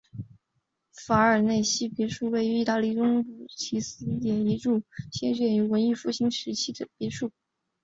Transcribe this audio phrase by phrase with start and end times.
[1.05, 4.79] 法尔内西纳别墅是位于意大利中部罗马特拉斯提弗列的一座
[5.11, 7.29] 修建于文艺复兴时期的别墅。